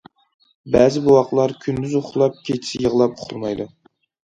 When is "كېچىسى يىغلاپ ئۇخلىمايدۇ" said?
2.49-3.71